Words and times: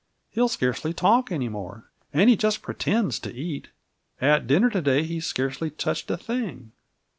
He'll 0.31 0.47
scarcely 0.47 0.93
talk 0.95 1.31
any 1.31 1.47
more, 1.47 1.83
and 2.11 2.27
he 2.27 2.35
just 2.35 2.63
pretends 2.63 3.19
to 3.19 3.31
eat. 3.35 3.67
At 4.19 4.47
dinner 4.47 4.71
to 4.71 4.81
day 4.81 5.03
he 5.03 5.19
scarcely 5.19 5.69
touched 5.69 6.09
a 6.09 6.17
thing! 6.17 6.71